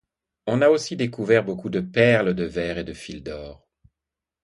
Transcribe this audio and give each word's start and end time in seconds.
On 0.47 0.63
a 0.63 0.69
aussi 0.69 0.95
découvert 0.95 1.43
beaucoup 1.45 1.69
de 1.69 1.79
perles 1.79 2.33
de 2.33 2.43
verre 2.45 2.79
et 2.79 2.83
de 2.83 2.91
fils 2.93 3.21
d'or. 3.21 3.67